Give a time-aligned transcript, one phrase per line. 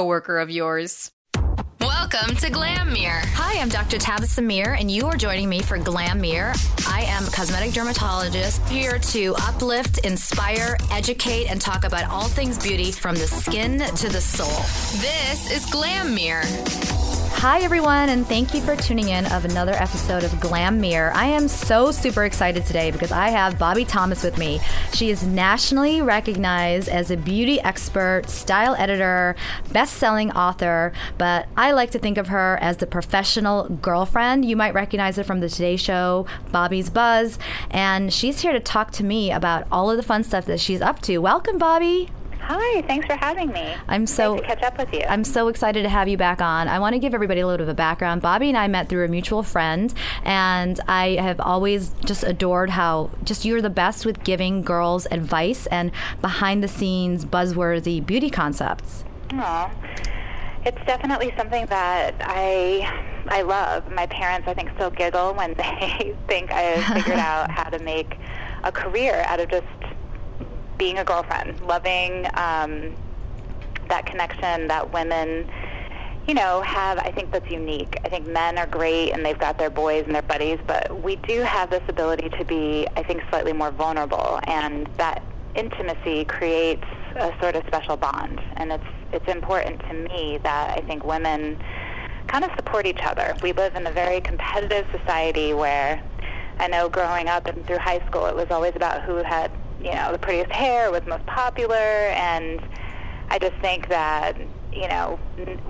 [0.00, 1.12] coworker of yours.
[2.00, 3.20] Welcome to Glam Mirror.
[3.34, 3.98] Hi, I'm Dr.
[3.98, 6.54] Tabasum Mir, and you are joining me for Glam Mirror.
[6.88, 12.58] I am a cosmetic dermatologist here to uplift, inspire, educate, and talk about all things
[12.58, 14.48] beauty from the skin to the soul.
[15.02, 16.46] This is Glam Mirror.
[17.40, 21.12] Hi, everyone, and thank you for tuning in of another episode of Glam Mirror.
[21.14, 24.60] I am so super excited today because I have Bobbie Thomas with me.
[24.92, 29.36] She is nationally recognized as a beauty expert, style editor,
[29.72, 34.44] best-selling author, but I like to think of her as the professional girlfriend.
[34.44, 37.38] You might recognize her from the Today Show, Bobbie's Buzz,
[37.70, 40.80] and she's here to talk to me about all of the fun stuff that she's
[40.80, 41.18] up to.
[41.18, 42.10] Welcome, Bobbie.
[42.42, 43.76] Hi, thanks for having me.
[43.86, 45.02] I'm so nice to catch up with you.
[45.08, 46.66] I'm so excited to have you back on.
[46.66, 48.22] I want to give everybody a little bit of a background.
[48.22, 49.94] Bobbie and I met through a mutual friend,
[50.24, 55.66] and I have always just adored how just you're the best with giving girls advice
[55.66, 59.04] and behind the scenes buzzworthy beauty concepts.
[59.28, 59.70] Aww.
[60.64, 63.90] It's definitely something that I I love.
[63.92, 68.18] My parents, I think, still giggle when they think I figured out how to make
[68.62, 69.66] a career out of just
[70.76, 72.94] being a girlfriend, loving um,
[73.88, 75.50] that connection that women,
[76.26, 76.98] you know, have.
[76.98, 77.98] I think that's unique.
[78.04, 81.16] I think men are great and they've got their boys and their buddies, but we
[81.16, 85.22] do have this ability to be, I think, slightly more vulnerable, and that
[85.54, 86.84] intimacy creates
[87.16, 88.40] a sort of special bond.
[88.56, 91.58] And it's it's important to me that I think women
[92.28, 93.34] kind of support each other.
[93.42, 96.02] We live in a very competitive society where
[96.58, 99.50] I know growing up and through high school, it was always about who had
[99.82, 102.60] you know, the prettiest hair, was most popular, and
[103.30, 104.36] I just think that
[104.72, 105.18] you know,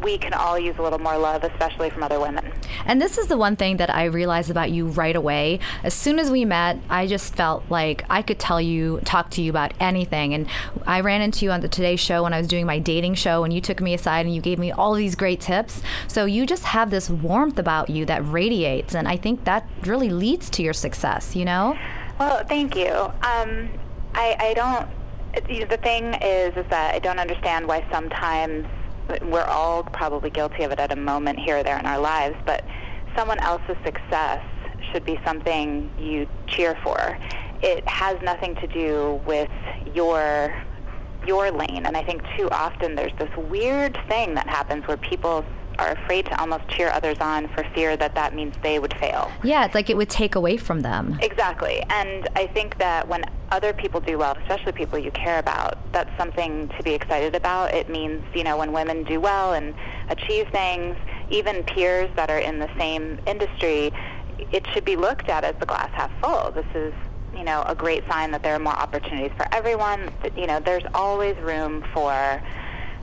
[0.03, 2.53] we can all use a little more love, especially from other women.
[2.85, 5.59] And this is the one thing that I realized about you right away.
[5.83, 9.43] As soon as we met, I just felt like I could tell you, talk to
[9.43, 10.35] you about anything.
[10.35, 10.47] And
[10.87, 13.45] I ran into you on the Today Show when I was doing my dating show,
[13.45, 15.83] and you took me aside and you gave me all these great tips.
[16.07, 20.11] So you just have this warmth about you that radiates, and I think that really
[20.11, 21.79] leads to your success, you know?
[22.19, 22.91] Well, thank you.
[22.91, 23.71] Um,
[24.15, 24.89] I, I don't.
[25.33, 28.67] The thing is, is that I don't understand why sometimes
[29.23, 32.37] we're all probably guilty of it at a moment here or there in our lives,
[32.47, 32.65] but
[33.17, 34.45] someone else's success
[34.93, 37.19] should be something you cheer for.
[37.63, 39.51] It has nothing to do with
[39.95, 40.55] your
[41.27, 45.45] your lane, and I think too often there's this weird thing that happens where people
[45.81, 49.31] are afraid to almost cheer others on for fear that that means they would fail.
[49.43, 51.19] Yeah, it's like it would take away from them.
[51.23, 51.83] Exactly.
[51.89, 56.11] And I think that when other people do well, especially people you care about, that's
[56.19, 57.75] something to be excited about.
[57.75, 59.75] It means, you know, when women do well and
[60.09, 60.97] achieve things,
[61.31, 63.93] even peers that are in the same industry,
[64.53, 66.51] it should be looked at as the glass half full.
[66.53, 66.93] This is
[67.35, 70.11] you know, a great sign that there are more opportunities for everyone.
[70.37, 72.43] You know, there's always room for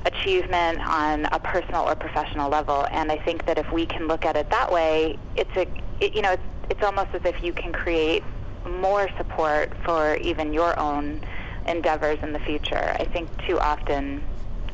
[0.05, 2.85] achievement on a personal or professional level.
[2.91, 5.67] And I think that if we can look at it that way, it's a,
[5.99, 8.23] it, you know, it's, it's almost as if you can create
[8.65, 11.21] more support for even your own
[11.65, 12.95] endeavors in the future.
[12.99, 14.23] I think too often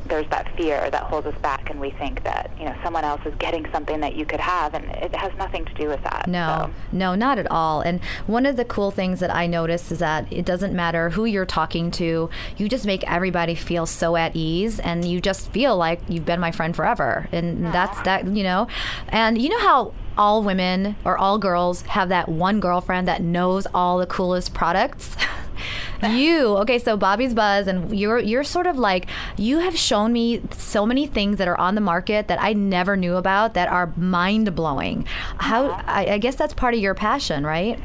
[0.06, 3.20] there's that fear that holds us back and we think that you know someone else
[3.24, 6.26] is getting something that you could have and it has nothing to do with that
[6.26, 6.70] no.
[6.70, 6.96] so.
[6.96, 7.80] no not at all.
[7.80, 11.24] And one of the cool things that i noticed is that it doesn't matter who
[11.24, 15.76] you're talking to you just make everybody feel so at ease and you just feel
[15.76, 17.28] like you've been my friend forever.
[17.32, 17.72] And Aww.
[17.72, 18.68] that's that you know?
[19.08, 23.66] And you know how all women or all girls have that one girlfriend that knows
[23.74, 25.16] all the coolest products
[26.02, 29.06] you okay so Bobbie's Buzz and you're you're sort of like
[29.36, 32.96] you have shown me so many things that are on the market that i never
[32.96, 35.06] knew about that are mind-blowing.
[35.38, 37.78] How I, I, guess that's part of your passion right?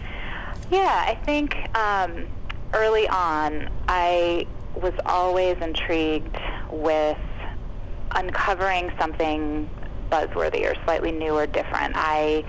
[0.71, 2.27] Yeah i think um,
[2.73, 4.45] early on i
[4.75, 6.37] was always intrigued
[6.71, 7.17] with
[8.11, 9.69] uncovering something
[10.09, 11.93] buzzworthy or slightly new or different.
[11.95, 12.43] I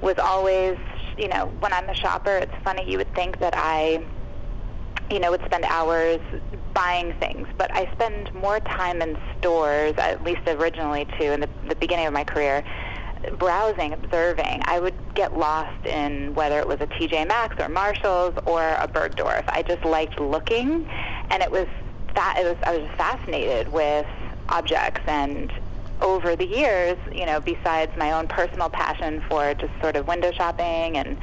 [0.00, 0.76] was always
[1.16, 4.04] you know when i'm a shopper it's funny you would think that i
[5.10, 6.20] you know, would spend hours
[6.72, 11.48] buying things, but I spend more time in stores, at least originally too, in the,
[11.68, 12.64] the beginning of my career,
[13.38, 14.62] browsing, observing.
[14.64, 18.88] I would get lost in whether it was a TJ Maxx or Marshalls or a
[18.88, 19.44] Bergdorf.
[19.48, 20.88] I just liked looking,
[21.30, 21.66] and it was
[22.14, 24.06] that it was I was fascinated with
[24.48, 25.52] objects and
[26.00, 30.32] over the years, you know, besides my own personal passion for just sort of window
[30.32, 31.16] shopping and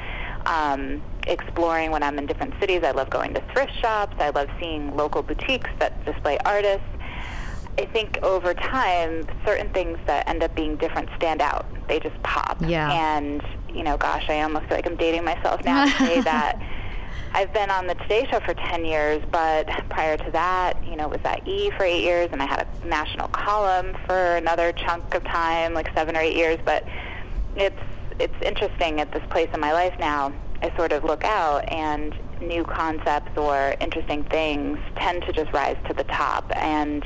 [0.46, 4.16] um, exploring when I'm in different cities, I love going to thrift shops.
[4.20, 6.86] I love seeing local boutiques that display artists.
[7.78, 11.66] I think over time, certain things that end up being different stand out.
[11.88, 12.58] They just pop.
[12.62, 12.92] Yeah.
[12.92, 13.42] And,
[13.74, 16.62] you know, gosh, I almost feel like I'm dating myself now to say that
[17.34, 21.08] I've been on the Today Show for 10 years, but prior to that, you know,
[21.08, 25.14] was at E for eight years, and I had a national column for another chunk
[25.14, 26.60] of time, like seven or eight years.
[26.66, 26.86] But
[27.56, 27.80] it's
[28.20, 30.34] it's interesting at this place in my life now.
[30.62, 35.78] I sort of look out, and new concepts or interesting things tend to just rise
[35.88, 36.52] to the top.
[36.56, 37.04] And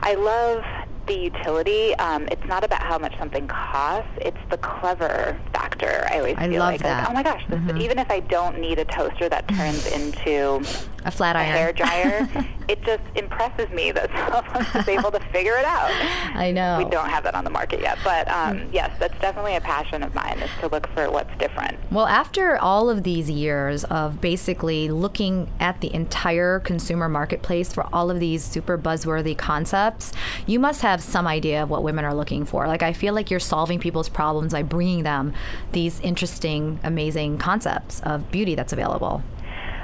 [0.00, 0.64] I love
[1.08, 1.94] the utility.
[1.96, 6.06] Um, it's not about how much something costs; it's the clever factor.
[6.10, 7.00] I always I feel love like, that.
[7.00, 7.80] like, oh my gosh, this, Mhm.
[7.82, 10.62] even if I don't need a toaster that turns into
[11.04, 11.48] A flat a iron.
[11.56, 12.28] hair dryer,
[12.68, 15.90] it just impresses me that someone is able to figure it out.
[16.34, 16.78] I know.
[16.78, 20.02] We don't have that on the market yet, but um, yes, that's definitely a passion
[20.02, 21.78] of mine is to look for what's different.
[21.90, 27.86] Well, after all of these years of basically looking at the entire consumer marketplace for
[27.92, 30.12] all of these super buzzworthy concepts,
[30.46, 32.66] you must have some idea of what women are looking for.
[32.66, 35.32] Like, I feel like you're solving people's problems by bringing them
[35.72, 39.22] these interesting, amazing concepts of beauty that's available.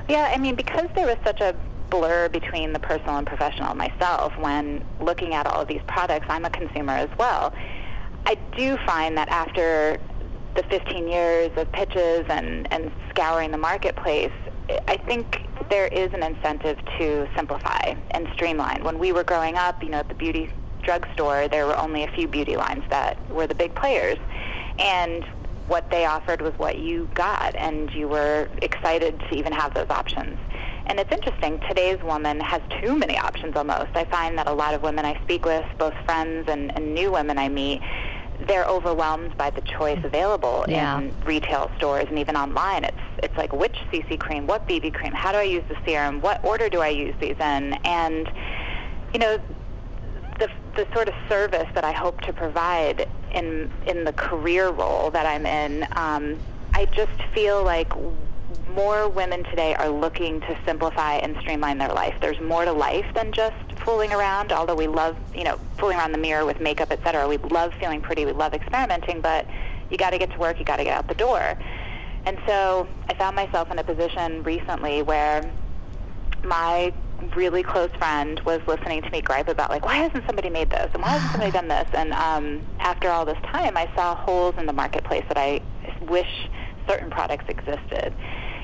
[0.08, 1.54] Yeah, I mean, because there was such a
[1.90, 6.44] blur between the personal and professional myself when looking at all of these products, I'm
[6.44, 7.54] a consumer as well.
[8.26, 10.00] I do find that after
[10.54, 14.32] the 15 years of pitches and, and scouring the marketplace,
[14.88, 15.40] I think
[15.70, 18.82] there is an incentive to simplify and streamline.
[18.82, 20.50] When we were growing up, you know, the beauty
[20.84, 24.18] drugstore, there were only a few beauty lines that were the big players.
[24.78, 25.24] And
[25.66, 29.88] what they offered was what you got, and you were excited to even have those
[29.90, 30.38] options.
[30.86, 33.90] And it's interesting, today's woman has too many options almost.
[33.94, 37.10] I find that a lot of women I speak with, both friends and, and new
[37.10, 37.80] women I meet,
[38.46, 40.04] they're overwhelmed by the choice mm.
[40.04, 40.98] available Yeah.
[40.98, 42.84] in retail stores and even online.
[42.84, 46.20] It's it's like which CC cream, what BB cream, how do I use the serum,
[46.20, 48.30] what order do I use these in, and
[49.14, 49.38] you know
[50.74, 55.26] the sort of service that I hope to provide in in the career role that
[55.26, 55.86] I'm in.
[55.92, 56.38] Um,
[56.74, 57.92] I just feel like
[58.74, 62.14] more women today are looking to simplify and streamline their life.
[62.20, 64.52] There's more to life than just fooling around.
[64.52, 67.28] Although we love, you know, fooling around the mirror with makeup, etc.
[67.28, 68.24] We love feeling pretty.
[68.24, 69.46] We love experimenting, but
[69.90, 70.58] you got to get to work.
[70.58, 71.56] You got to get out the door.
[72.26, 75.50] And so I found myself in a position recently where
[76.42, 76.92] my
[77.34, 80.90] really close friend was listening to me gripe about like why hasn't somebody made this?
[80.92, 81.88] And why hasn't somebody done this?
[81.92, 85.60] And um, after all this time I saw holes in the marketplace that I
[86.02, 86.48] wish
[86.88, 88.12] certain products existed.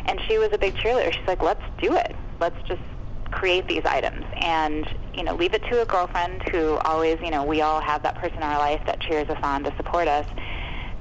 [0.07, 1.13] And she was a big cheerleader.
[1.13, 2.15] She's like let's do it.
[2.41, 2.83] Let's just
[3.31, 4.25] create these items.
[4.37, 8.03] And you know leave it to a girlfriend who always you know we all have
[8.03, 10.27] that person in our life that cheers us on to support us.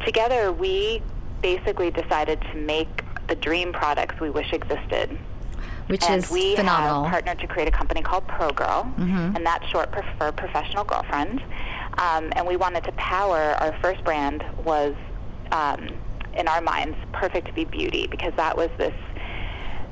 [0.06, 1.02] Together we
[1.42, 5.18] basically decided to make the dream products we wish existed
[5.90, 7.04] Which and is we phenomenal.
[7.06, 9.36] have partnered to create a company called ProGirl, Mhm.
[9.36, 11.42] and that's short for, for professional girlfriend.
[11.98, 14.94] Um, and we wanted to power our first brand was,
[15.52, 15.88] um,
[16.36, 18.94] in our minds, perfect to be beauty because that was this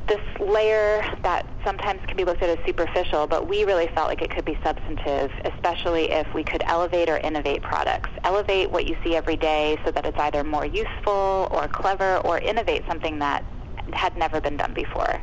[0.08, 4.22] this layer that sometimes can be looked at as superficial, but we really felt like
[4.22, 8.10] it could be substantive, especially if we could elevate or innovate products.
[8.24, 12.38] Elevate what you see every day so that it's either more useful or clever, or
[12.38, 13.44] innovate something that
[13.92, 15.20] had never been done before.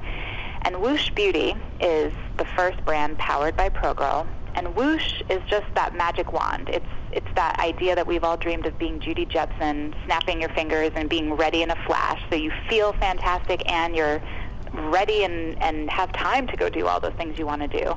[0.65, 4.27] And Whoosh Beauty is the first brand powered by ProGirl.
[4.55, 6.69] And Whoosh is just that magic wand.
[6.69, 10.91] It's it's that idea that we've all dreamed of being Judy Jetson, snapping your fingers
[10.97, 14.21] and being ready in a flash, so you feel fantastic and you're
[14.73, 17.95] ready and, and have time to go do all those things you want to do.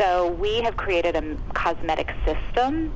[0.00, 2.90] So we have created a cosmetic system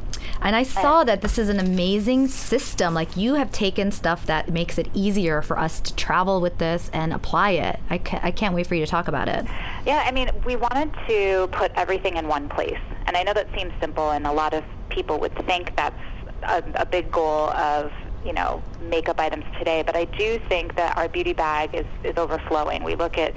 [0.45, 2.93] And I saw that this is an amazing system.
[2.93, 6.91] Like you have taken stuff that makes it easier for us to travel with this
[6.93, 7.81] and apply it.
[7.89, 9.47] I can't, I can't wait for you to talk about it.
[9.87, 12.79] Yeah, I mean, we wanted to put everything in one place.
[13.07, 15.97] And I know that seems simple, and a lot of people would think that's
[16.43, 17.91] a, a big goal of,
[18.25, 19.83] you know, makeup items today.
[19.83, 22.83] But I do think that our beauty bag is, is overflowing.
[22.85, 23.35] We look at,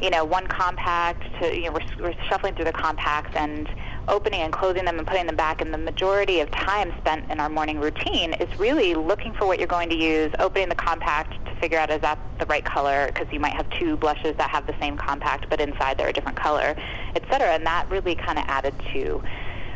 [0.00, 3.68] you know, one compact to, you know, we're, we're shuffling through the compacts and
[4.08, 5.60] opening and closing them and putting them back.
[5.60, 9.58] And the majority of time spent in our morning routine is really looking for what
[9.58, 13.06] you're going to use, opening the compact to figure out is that the right color,
[13.06, 16.12] because you might have two blushes that have the same compact, but inside they're a
[16.12, 16.76] different color,
[17.14, 17.48] et cetera.
[17.48, 19.22] And that really kind of added to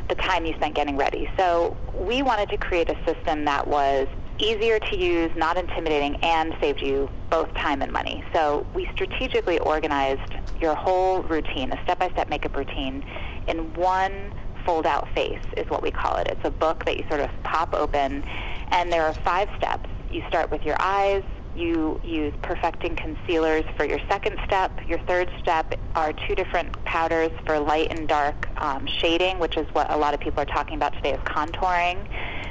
[0.08, 1.30] the time you spent getting ready.
[1.36, 4.06] So we wanted to create a system that was
[4.42, 8.24] easier to use, not intimidating, and saved you both time and money.
[8.32, 13.04] So we strategically organized your whole routine, a step-by-step makeup routine,
[13.46, 14.32] in one
[14.64, 16.26] fold out face is what we call it.
[16.28, 18.22] It's a book that you sort of pop open,
[18.68, 19.88] and there are five steps.
[20.10, 21.22] You start with your eyes.
[21.56, 24.70] You use perfecting concealers for your second step.
[24.88, 29.66] Your third step are two different powders for light and dark um, shading, which is
[29.74, 32.06] what a lot of people are talking about today is contouring.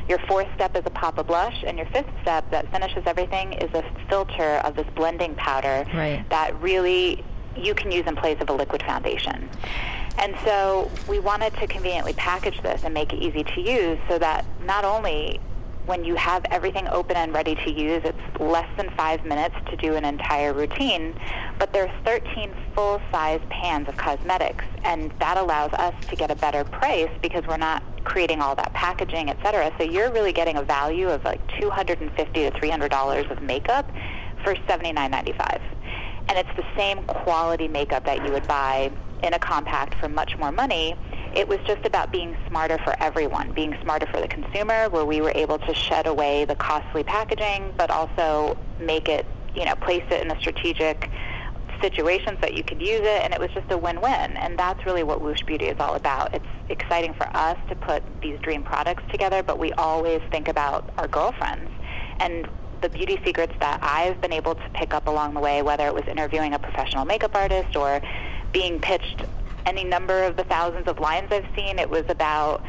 [0.10, 3.54] Your fourth step is a pop of blush, and your fifth step that finishes everything
[3.54, 6.28] is a filter of this blending powder Right.
[6.30, 7.24] that really
[7.56, 9.50] you can use in place of a liquid foundation.
[10.18, 14.18] And so we wanted to conveniently package this and make it easy to use so
[14.20, 15.40] that not only
[15.90, 19.76] when you have everything open and ready to use, it's less than five minutes to
[19.76, 21.16] do an entire routine,
[21.58, 26.64] but there's 13 full-size pans of cosmetics, and that allows us to get a better
[26.64, 29.74] price because we're not creating all that packaging, et cetera.
[29.80, 33.90] So you're really getting a value of like 250 to $300 of makeup
[34.44, 35.60] for $79.95
[36.30, 38.92] and it's the same quality makeup that you would buy
[39.24, 40.96] in a compact for much more money.
[41.36, 45.22] It was just about being smarter for everyone, being smarter for the consumer, where we
[45.22, 50.04] were able to shed away the costly packaging, but also make it, you know, place
[50.10, 51.10] it in a strategic
[51.82, 54.36] situations that you could use it, and it was just a win-win.
[54.38, 56.34] And that's really what Whoosh Beauty is all about.
[56.34, 60.90] It's exciting for us to put these dream products together, but we always think about
[60.98, 61.70] our girlfriends.
[62.20, 62.50] And
[62.82, 65.94] the beauty secrets that I've been able to pick up along the way, whether it
[65.94, 68.02] was interviewing a professional makeup artist or
[68.52, 69.24] being pitched
[69.70, 72.64] any number of the thousands of lines I've seen, it was about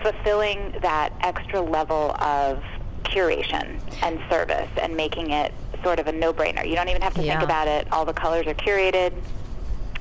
[0.00, 2.64] fulfilling that extra level of
[3.04, 5.52] curation and service and making it
[5.84, 6.66] sort of a no-brainer.
[6.66, 7.32] You don't even have to Yeah.
[7.34, 7.86] think about it.
[7.92, 9.12] All the colors are curated.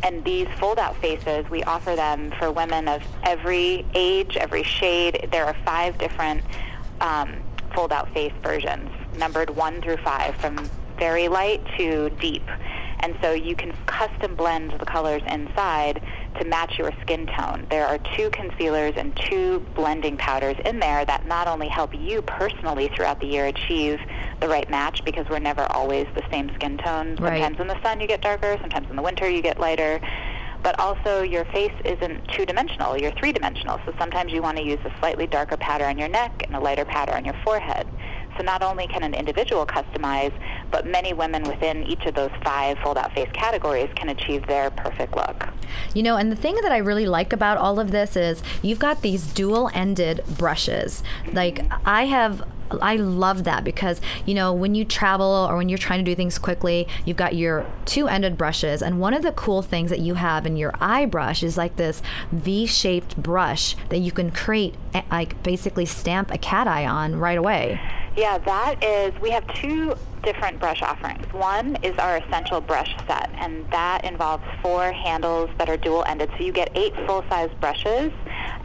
[0.04, 5.28] And these fold-out faces, we offer them for women of every age, every shade.
[5.32, 6.42] There are five different
[7.02, 7.36] um,
[7.76, 12.48] fold-out face versions, numbered one through five, from very light to deep.
[13.02, 16.02] And so you can custom blend the colors inside
[16.40, 17.68] to match your skin tone.
[17.70, 22.22] There are two concealers and two blending powders in there that not only help you
[22.22, 24.00] personally throughout the year achieve
[24.40, 27.16] the right match because we're never always the same skin tone.
[27.16, 27.42] Right.
[27.42, 30.02] Sometimes in the sun you get darker, sometimes in the winter you get lighter.
[30.64, 33.82] But also your face isn't two-dimensional, you're three-dimensional.
[33.86, 36.60] So sometimes you want to use a slightly darker powder on your neck and a
[36.60, 37.88] lighter powder on your forehead.
[38.38, 40.34] So not only can an individual customize,
[40.72, 45.16] but many women within each of those five fold-out face categories can achieve their perfect
[45.16, 45.50] look.
[45.94, 48.80] You know, and the thing that I really like about all of this is you've
[48.80, 51.04] got these dual ended brushes.
[51.32, 52.44] Like, I have.
[52.82, 56.16] I love that because, you know, when you travel or when you're trying to do
[56.16, 58.82] things quickly, you've got your two ended brushes.
[58.82, 61.76] And one of the cool things that you have in your eye brush is like
[61.76, 62.02] this
[62.32, 67.18] V shaped brush that you can create, eh, like basically stamp a cat eye on
[67.18, 67.82] right away.
[68.16, 71.26] Yeah, that is, we have two different brush offerings.
[71.34, 76.30] One is our essential brush set, and that involves four handles that are dual ended.
[76.38, 78.12] So you get eight full size brushes,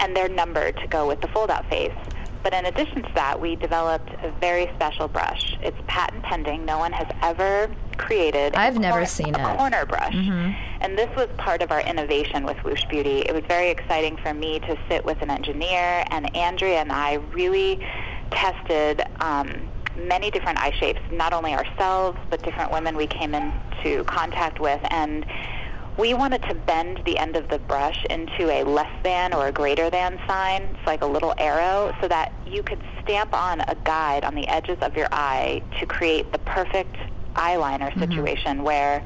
[0.01, 1.95] and they're numbered to go with the fold out face.
[2.43, 5.57] But in addition to that, we developed a very special brush.
[5.63, 6.65] It's patent pending.
[6.65, 8.55] No one has ever created.
[8.55, 9.57] I've never cor- seen a it.
[9.57, 10.15] corner brush.
[10.15, 10.53] Mm-hmm.
[10.81, 13.21] And this was part of our innovation with Whoosh Beauty.
[13.21, 17.15] It was very exciting for me to sit with an engineer, and Andrea and I
[17.33, 17.85] really
[18.31, 24.05] tested um, many different eye shapes, not only ourselves, but different women we came into
[24.05, 24.81] contact with.
[24.91, 25.27] And
[25.97, 29.53] we wanted to bend the end of the brush into a less than or a
[29.53, 30.63] greater than sign.
[30.63, 34.47] It's like a little arrow so that you could stamp on a guide on the
[34.49, 36.97] edges of your eye to create the perfect
[37.35, 39.05] eyeliner situation where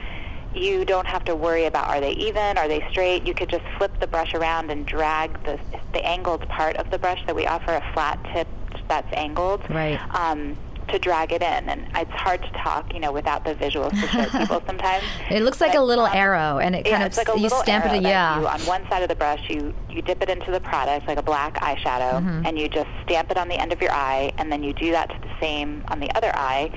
[0.54, 3.24] you don't have to worry about are they even, are they straight.
[3.24, 5.60] You could just flip the brush around and drag the,
[5.92, 8.48] the angled part of the brush that we offer a flat tip
[8.90, 9.98] that's angled Right.
[10.14, 10.56] um,
[10.88, 11.68] to drag it in.
[11.68, 15.04] And it's hard to talk, you know, without the visuals to show people sometimes.
[15.30, 17.86] It looks like a little um, arrow, and it yeah, kind of like you stamp
[17.86, 18.02] it.
[18.02, 18.40] Yeah.
[18.40, 21.16] You, on one side of the brush, you you dip it into the product like
[21.18, 22.44] a black eyeshadow, Mm-hmm.
[22.46, 24.90] and you just stamp it on the end of your eye, and then you do
[24.90, 26.70] that to the same on the other eye,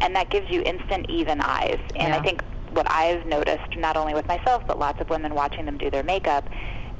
[0.00, 1.78] and that gives you instant even eyes.
[1.94, 2.16] And Yeah.
[2.18, 5.76] I think what I've noticed, not only with myself, but lots of women watching them
[5.78, 6.44] do their makeup,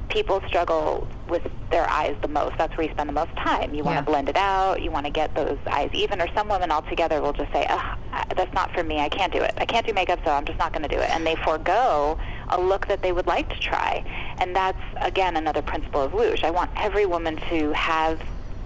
[0.08, 2.56] people struggle with their eyes the most.
[2.56, 3.74] That's where you spend the most time.
[3.74, 4.00] You want Yeah.
[4.00, 4.80] to blend it out.
[4.82, 6.20] You want to get those eyes even.
[6.20, 7.98] Or some women altogether will just say, Ugh,
[8.34, 9.00] that's not for me.
[9.00, 9.52] I can't do it.
[9.58, 11.10] I can't do makeup, so I'm just not going to do it.
[11.10, 14.02] And they forego a look that they would like to try.
[14.38, 16.42] And that's, again, another principle of Whoosh.
[16.44, 18.18] I want every woman to have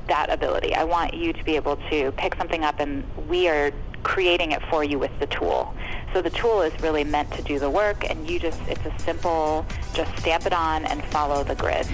[0.09, 0.75] that ability.
[0.75, 3.73] I want you to be able to pick something up and we are
[4.03, 5.75] creating it for you with the tool.
[6.12, 8.92] So the tool is really meant to do the work and you just, it's a
[8.99, 9.64] simple,
[9.95, 11.87] just stamp it on and follow the grid.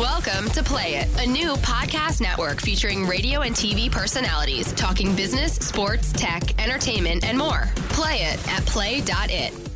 [0.00, 5.54] Welcome to Play It, a new podcast network featuring radio and TV personalities talking business,
[5.54, 7.70] sports, tech, entertainment, and more.
[7.90, 9.71] Play it at play.it.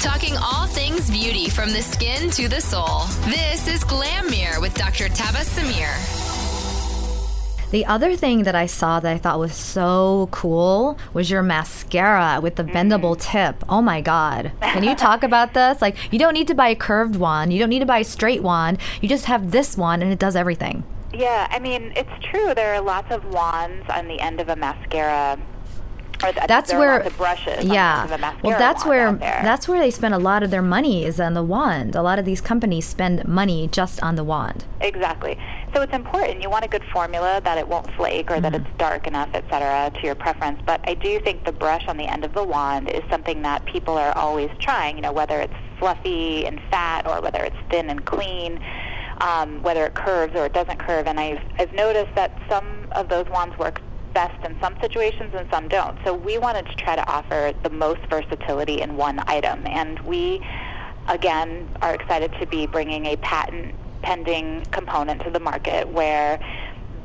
[0.00, 3.06] Talking all things beauty from the skin to the soul.
[3.26, 5.08] This is Glam Mirror with Dr.
[5.08, 5.90] Tabasum Mir.
[7.70, 12.40] The other thing that I saw that I thought was so cool was your mascara
[12.40, 13.20] with the bendable Mm.
[13.20, 13.64] tip.
[13.68, 14.52] Oh my God.
[14.62, 15.82] Can you talk about this?
[15.82, 18.04] Like, you don't need to buy a curved one, you don't need to buy a
[18.04, 18.78] straight one.
[19.00, 20.84] You just have this one and it does everything.
[21.12, 22.54] Yeah, I mean, it's true.
[22.54, 25.38] There are lots of wands on the end of a mascara.
[26.20, 27.64] That's where, lots of brushes.
[27.64, 28.06] yeah.
[28.42, 31.42] well, that's where that's where they spend a lot of their money is on the
[31.44, 31.94] wand.
[31.94, 34.64] A lot of these companies spend money just on the wand.
[34.80, 35.38] Exactly.
[35.74, 36.42] So it's important.
[36.42, 38.66] You want a good formula that it won't flake or that Mm-hmm.
[38.66, 40.60] it's dark enough, et cetera, to your preference.
[40.64, 43.64] But I do think the brush on the end of the wand is something that
[43.66, 47.90] people are always trying, you know, whether it's fluffy and fat or whether it's thin
[47.90, 48.58] and clean,
[49.20, 51.06] um, whether it curves or it doesn't curve.
[51.06, 53.80] And I've, I've noticed that some of those wands work
[54.18, 55.96] best in some situations and some don't.
[56.04, 59.64] So we wanted to try to offer the most versatility in one item.
[59.64, 60.44] And we,
[61.06, 66.40] again, are excited to be bringing a patent pending component to the market where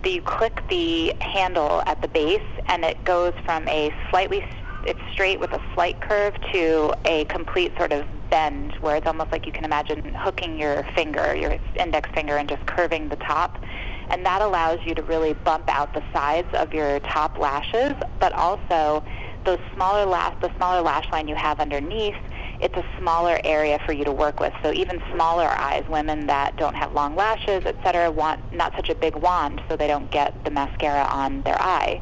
[0.03, 4.43] you click the handle at the base and it goes from a slightly
[4.87, 9.31] it's straight with a slight curve to a complete sort of bend where it's almost
[9.31, 13.63] like you can imagine hooking your finger, your index finger, and just curving the top.
[14.09, 18.33] And that allows you to really bump out the sides of your top lashes, but
[18.33, 19.03] also
[19.45, 22.15] those smaller lash, the smaller lash line you have underneath,
[22.61, 24.53] it's a smaller area for you to work with.
[24.63, 28.89] So even smaller eyes, women that don't have long lashes, et cetera, want not such
[28.89, 32.01] a big wand so they don't get the mascara on their eye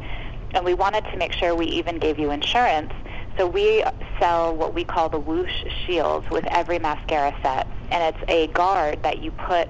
[0.54, 2.92] and we wanted to make sure we even gave you insurance.
[3.38, 3.84] So we
[4.20, 9.02] sell what we call the whoosh shields with every mascara set, and it's a guard
[9.04, 9.70] that you put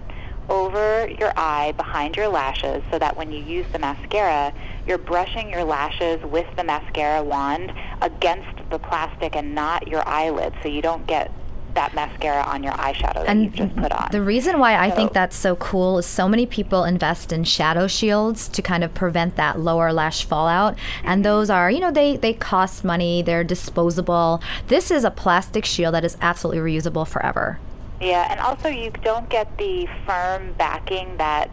[0.52, 4.54] over your eye behind your lashes so that when you use the mascara,
[4.86, 10.54] you're brushing your lashes with the mascara wand against the plastic and not your eyelid
[10.62, 11.32] so you don't get
[11.74, 14.10] that mascara on your eyeshadow that you've just put on.
[14.12, 17.88] The reason why I think that's so cool is so many people invest in shadow
[17.88, 20.76] shields to kind of prevent that lower lash fallout.
[20.76, 21.08] Mm-hmm.
[21.08, 24.42] And those are, you know, they, they cost money, they're disposable.
[24.68, 27.58] This is a plastic shield that is absolutely reusable forever.
[28.02, 31.52] Yeah, and also you don't get the firm backing that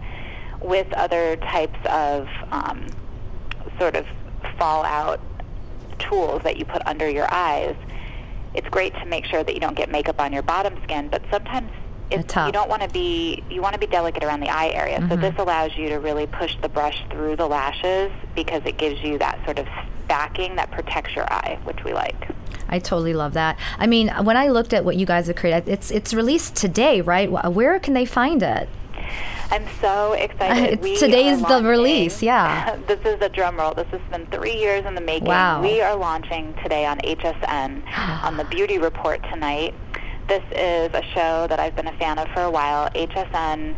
[0.61, 2.87] with other types of um,
[3.78, 4.06] sort of
[4.58, 5.20] fallout
[5.98, 7.76] tools that you put under your eyes.
[8.54, 11.22] It's great to make sure that you don't get makeup on your bottom skin, but
[11.30, 11.70] sometimes
[12.11, 15.06] it's, you don't want to be you want to be delicate around the eye area.
[15.11, 19.02] So this allows you to really push the brush through the lashes because it gives
[19.02, 19.68] you that sort of
[20.09, 22.29] backing that protects your eye, which we like.
[22.68, 23.59] I totally love that.
[23.79, 27.01] I mean, when I looked at what you guys have created, it's it's released today,
[27.01, 27.31] right?
[27.31, 28.68] Where can they find it?
[29.51, 30.83] I'm so excited.
[30.99, 32.77] Today's the release, yeah.
[32.87, 33.73] this is a drum roll.
[33.73, 35.29] This has been three years in the making.
[35.29, 35.62] Wow.
[35.62, 37.83] We are launching today on HSN
[38.25, 39.75] on the Beauty Report tonight.
[40.29, 42.90] This is a show that I've been a fan of for a while.
[42.90, 43.75] HSN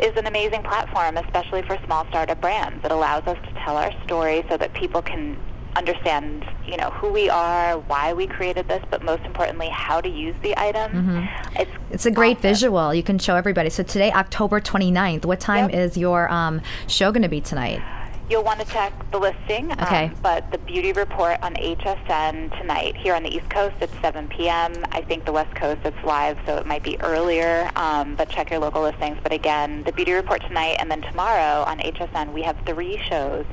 [0.00, 2.84] is an amazing platform, especially for small startup brands.
[2.84, 5.38] It allows us to tell our story so that people can
[5.76, 10.08] understand, you know, who we are, why we created this, but most importantly, how to
[10.08, 11.28] use the item.
[11.54, 12.42] It's It's a great awesome.
[12.50, 12.94] visual.
[12.94, 13.70] You can show everybody.
[13.70, 15.78] So today, October 29th, what time Yep.
[15.78, 17.80] is your um, show going to be tonight?
[18.28, 19.70] You'll want to check the listing.
[19.70, 20.10] um, Okay.
[20.20, 24.72] but the beauty report on HSN tonight here on the East Coast it's 7 p.m.
[24.90, 27.70] I think the West Coast it's live, so it might be earlier.
[27.76, 29.16] Um, but check your local listings.
[29.22, 33.44] But again, the beauty report tonight, and then tomorrow on HSN we have three shows.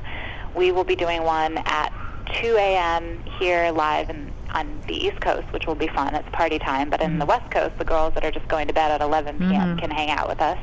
[0.56, 1.92] We will be doing one at
[2.40, 3.22] 2 a.m.
[3.38, 6.14] here live in, on the East Coast, which will be fun.
[6.14, 6.90] It's party time.
[6.90, 9.38] But in the West Coast, the girls that are just going to bed at 11
[9.38, 9.76] p.m.
[9.78, 10.58] can hang out with us.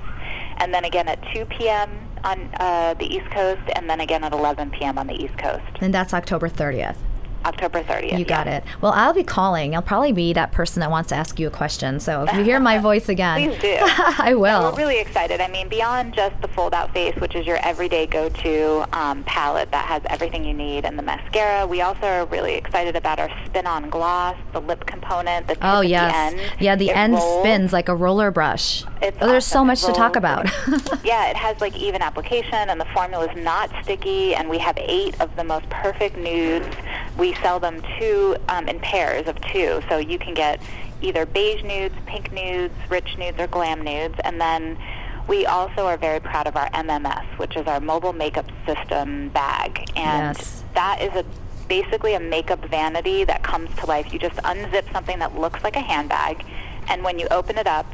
[0.58, 1.90] And then again at 2 p.m.
[2.24, 4.98] on uh, the East Coast, and then again at 11 p.m.
[4.98, 6.98] on the East Coast, And that's October 30th.
[7.46, 8.18] October 30th.
[8.18, 8.58] You got yeah.
[8.58, 8.64] it.
[8.82, 9.76] Well, I'll be calling.
[9.76, 12.00] I'll probably be that person that wants to ask you a question.
[12.00, 13.78] So if you hear my voice again, Please do.
[13.82, 14.72] I will.
[14.72, 15.42] We're really excited.
[15.42, 19.86] I mean, beyond just the fold-out face, which is your everyday go-to um, palette that
[19.86, 23.90] has everything you need, and the mascara, we also are really excited about our spin-on
[23.90, 26.54] gloss, the lip component, the tip Oh yes, the end.
[26.60, 26.76] yeah.
[26.76, 27.42] The It end rolls.
[27.44, 28.84] spins like a roller brush.
[29.02, 30.46] It's oh, there's so much to talk about.
[31.04, 34.36] yeah, it has like even application, and the formula is not sticky.
[34.36, 36.68] And we have eight of the most perfect nudes.
[37.18, 40.62] We sell them two um, in pairs of two, so you can get
[41.02, 44.16] either beige nudes, pink nudes, rich nudes, or glam nudes.
[44.24, 44.78] And then
[45.28, 49.90] we also are very proud of our MMS, which is our mobile makeup system bag,
[49.96, 50.64] and Yes.
[50.74, 51.26] that is a
[51.68, 54.12] basically a makeup vanity that comes to life.
[54.12, 56.44] You just unzip something that looks like a handbag,
[56.90, 57.86] and when you open it up,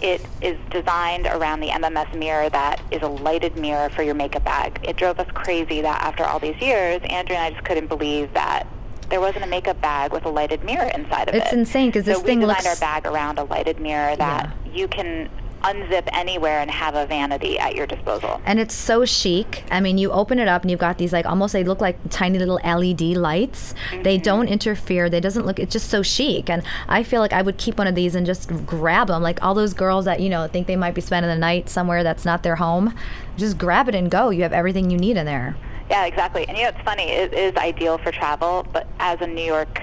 [0.00, 4.44] it is designed around the MMS mirror that is a lighted mirror for your makeup
[4.44, 4.78] bag.
[4.82, 8.32] It drove us crazy that after all these years, Andrea and I just couldn't believe
[8.34, 8.66] that
[9.08, 11.42] there wasn't a makeup bag with a lighted mirror inside of it.
[11.42, 11.58] It's it.
[11.58, 14.50] insane 'cause this so thing we designed looks- our bag around a lighted mirror that
[14.72, 15.28] you can
[15.66, 18.40] unzip anywhere and have a vanity at your disposal.
[18.44, 19.64] And it's so chic.
[19.70, 21.98] I mean, you open it up and you've got these like almost they look like
[22.10, 23.74] tiny little LED lights.
[24.02, 24.22] They mm-hmm.
[24.22, 25.10] don't interfere.
[25.10, 25.58] They doesn't look.
[25.58, 26.48] It's just so chic.
[26.48, 29.22] And I feel like I would keep one of these and just grab them.
[29.22, 32.02] Like all those girls that you know think they might be spending the night somewhere
[32.02, 32.94] that's not their home,
[33.36, 34.30] just grab it and go.
[34.30, 35.56] You have everything you need in there.
[35.90, 36.46] Yeah, exactly.
[36.48, 37.10] And you know, it's funny.
[37.10, 39.80] It is ideal for travel, but as a New York,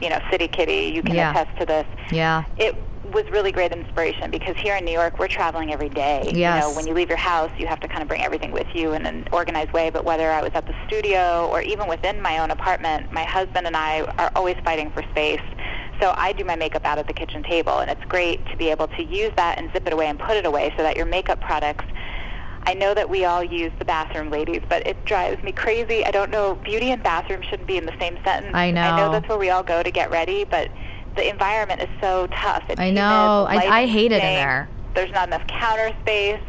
[0.00, 1.30] you know, city kitty, you can Yeah.
[1.30, 1.86] attest to this.
[2.10, 2.44] Yeah.
[2.58, 2.74] It
[3.16, 6.30] was really great inspiration because here in New York, we're traveling every day.
[6.34, 6.62] Yes.
[6.62, 8.66] You know, when you leave your house, you have to kind of bring everything with
[8.74, 9.88] you in an organized way.
[9.88, 13.66] But whether I was at the studio or even within my own apartment, my husband
[13.66, 15.40] and I are always fighting for space.
[15.98, 18.68] So I do my makeup out at the kitchen table, and it's great to be
[18.68, 21.06] able to use that and zip it away and put it away so that your
[21.06, 21.86] makeup products
[22.68, 26.04] I know that we all use the bathroom, ladies, but it drives me crazy.
[26.04, 26.56] I don't know.
[26.56, 28.52] Beauty and bathroom shouldn't be in the same sentence.
[28.54, 28.80] I know.
[28.80, 29.06] I know.
[29.06, 30.68] know that's where we all go to get ready, but
[31.16, 32.62] the environment is so tough.
[32.68, 33.46] It's I know.
[33.50, 34.68] humid, I- I hate it in there.
[34.94, 36.40] There's not enough counter space.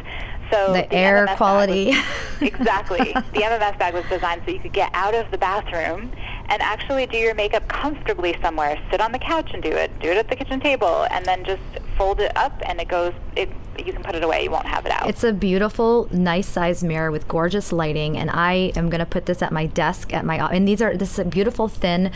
[0.52, 1.88] So The air MMS quality.
[1.88, 2.06] was-
[2.42, 3.12] exactly.
[3.34, 6.12] The MMS bag was designed so you could get out of the bathroom
[6.50, 8.80] and actually do your makeup comfortably somewhere.
[8.90, 9.92] Sit on the couch and do it.
[10.00, 11.62] Do it at the kitchen table, and then just
[11.98, 13.14] fold it up, and it goes.
[13.36, 14.44] It you can put it away.
[14.44, 15.08] You won't have it out.
[15.08, 19.42] It's a beautiful, nice sized mirror with gorgeous lighting, and I am gonna put this
[19.42, 20.38] at my desk at my.
[20.50, 22.12] And these are this is a beautiful thin.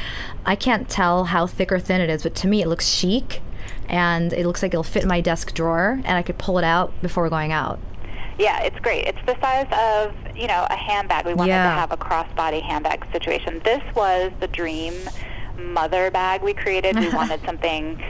[0.46, 3.42] I can't tell how thick or thin it is, but to me it looks chic,
[3.88, 6.64] and it looks like it'll fit in my desk drawer, and I could pull it
[6.64, 7.80] out before going out.
[8.40, 9.06] Yeah, it's great.
[9.06, 11.26] It's the size of, you know, a handbag.
[11.28, 11.64] We wanted Yeah.
[11.66, 13.62] to have a crossbody handbag situation.
[13.64, 14.94] This was the dream
[15.60, 16.98] mother bag we created.
[16.98, 18.02] We wanted something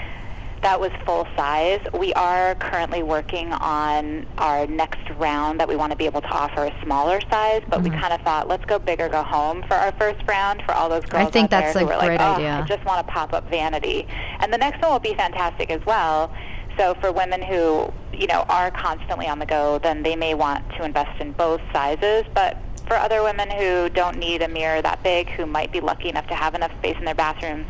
[0.61, 1.79] that was full size.
[1.93, 6.27] We are currently working on our next round that we want to be able to
[6.29, 7.93] offer a smaller size, but Mm-hmm.
[7.95, 10.73] we kind of thought, let's go big or go home for our first round for
[10.73, 12.59] all those girls I think out that's there a great like, oh, idea.
[12.59, 14.07] I just want a pop-up vanity.
[14.39, 16.31] And the next one will be fantastic as well.
[16.77, 20.69] So for women who, you know, are constantly on the go, then they may want
[20.77, 22.23] to invest in both sizes.
[22.35, 26.09] But for other women who don't need a mirror that big, who might be lucky
[26.09, 27.65] enough to have enough space in their bathroom,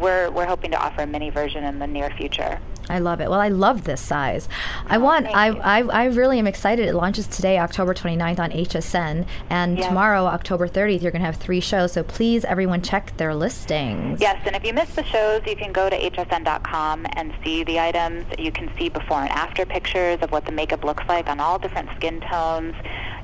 [0.00, 2.60] we're, we're hoping to offer a mini version in the near future.
[2.90, 3.28] I love it.
[3.28, 4.48] Well, I love this size.
[4.86, 5.26] I want.
[5.26, 5.50] I.
[5.50, 5.82] I.
[5.82, 6.88] I really am excited.
[6.88, 9.88] It launches today, October 29th on HSN, and Yeah.
[9.88, 11.92] tomorrow, October 30th, you're gonna have three shows.
[11.92, 14.22] So please, everyone, check their listings.
[14.22, 17.78] Yes, and if you miss the shows, you can go to hsn.com and see the
[17.78, 18.24] items.
[18.38, 21.58] You can see before and after pictures of what the makeup looks like on all
[21.58, 22.74] different skin tones.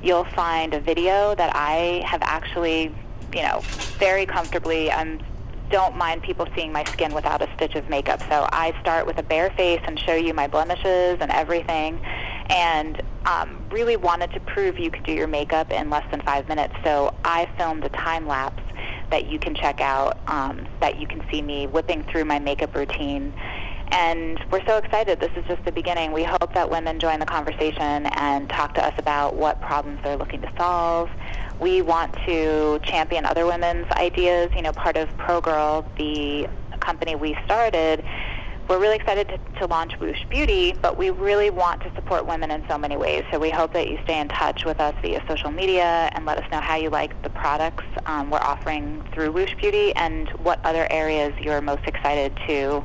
[0.02, 2.94] You'll find a video that I have actually,
[3.32, 3.60] you know,
[3.98, 4.92] very comfortably.
[4.92, 5.20] I'm
[5.70, 8.20] don't mind people seeing my skin without a stitch of makeup.
[8.28, 12.00] So I start with a bare face and show you my blemishes and everything.
[12.50, 16.46] And um, really wanted to prove you could do your makeup in less than five
[16.48, 16.74] minutes.
[16.84, 18.62] So I filmed a time lapse
[19.10, 22.74] that you can check out, um, that you can see me whipping through my makeup
[22.74, 23.32] routine.
[23.88, 25.20] And we're so excited.
[25.20, 26.12] This is just the beginning.
[26.12, 30.16] We hope that women join the conversation and talk to us about what problems they're
[30.16, 31.10] looking to solve.
[31.60, 34.50] We want to champion other women's ideas.
[34.54, 36.48] You know, part of ProGirl, the
[36.80, 38.04] company we started,
[38.68, 42.50] we're really excited to, to launch Woosh Beauty, but we really want to support women
[42.50, 43.22] in so many ways.
[43.30, 46.38] So we hope that you stay in touch with us via social media and let
[46.38, 50.64] us know how you like the products um, we're offering through Woosh Beauty and what
[50.64, 52.82] other areas you're most excited to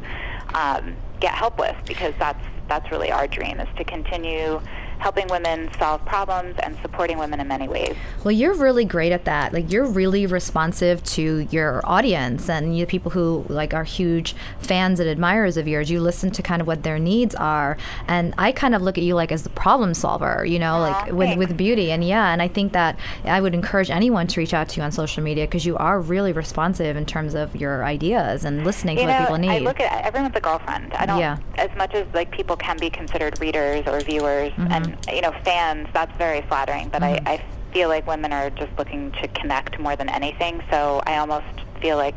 [0.53, 4.61] um, get help with, because that's that's really our dream is to continue
[4.99, 7.95] helping women solve problems and supporting women in many ways.
[8.23, 9.53] Well, you're really great at that.
[9.53, 14.99] Like you're really responsive to your audience and the people who like are huge fans
[14.99, 15.89] and admirers of yours.
[15.89, 19.03] You listen to kind of what their needs are, and I kind of look at
[19.03, 20.45] you like as the problem solver.
[20.45, 21.91] You know, like with with beauty.
[21.91, 24.83] And yeah, and I think that I would encourage anyone to reach out to you
[24.83, 28.97] on social media because you are really responsive in terms of your ideas and listening
[28.97, 29.49] to you what know, people need.
[29.49, 30.93] I look at everyone's a girlfriend.
[30.93, 31.37] I don't Yeah.
[31.57, 34.71] as much as like people can be considered readers or viewers Mm-hmm.
[34.71, 35.87] and you know fans.
[35.93, 37.27] That's very flattering, but I, mm-hmm.
[37.27, 40.63] I feel like women are just looking to connect more than anything.
[40.71, 41.45] So I almost
[41.81, 42.15] feel like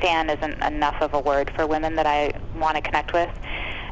[0.00, 3.30] fan isn't enough of a word for women that I want to connect with.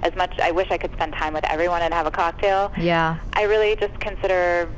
[0.02, 2.72] As much I wish I could spend time with everyone and have a cocktail.
[2.76, 3.18] yeah.
[3.34, 4.68] I really just consider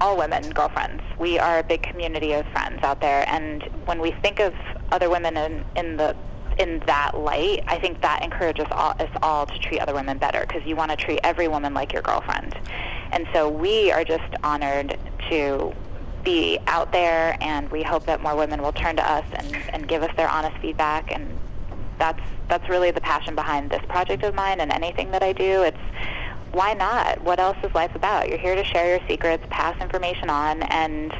[0.00, 1.02] all women girlfriends.
[1.18, 4.52] We are a big community of friends out there, and when we think of
[4.90, 6.16] other women in, in the
[6.58, 10.40] in that light, I think that encourages all, us all to treat other women better
[10.40, 12.54] because you want to treat every woman like your girlfriend.
[13.12, 14.98] And so we are just honored
[15.30, 15.74] to
[16.24, 19.88] be out there, and we hope that more women will turn to us and, and
[19.88, 21.12] give us their honest feedback.
[21.12, 21.38] And
[21.98, 25.62] that's that's really the passion behind this project of mine and anything that I do.
[25.62, 25.78] It's
[26.52, 27.22] why not?
[27.22, 28.28] What else is life about?
[28.28, 31.12] You're here to share your secrets, pass information on, and